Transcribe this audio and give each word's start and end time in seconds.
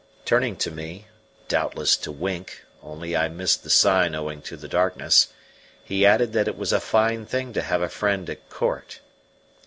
Turning 0.25 0.55
to 0.55 0.71
me, 0.71 1.05
doubtless 1.47 1.95
to 1.95 2.11
wink 2.11 2.63
(only 2.81 3.15
I 3.15 3.27
missed 3.29 3.63
the 3.63 3.69
sign 3.69 4.15
owing 4.15 4.41
to 4.41 4.57
the 4.57 4.67
darkness), 4.67 5.27
he 5.83 6.07
added 6.07 6.33
that 6.33 6.47
it 6.47 6.57
was 6.57 6.73
a 6.73 6.79
fine 6.79 7.27
thing 7.27 7.53
to 7.53 7.61
have 7.61 7.83
a 7.83 7.87
friend 7.87 8.27
at 8.27 8.49
court. 8.49 9.01